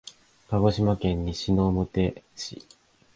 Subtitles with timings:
[0.49, 2.65] 鹿児島県西之表市